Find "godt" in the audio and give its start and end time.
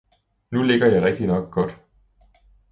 1.51-1.79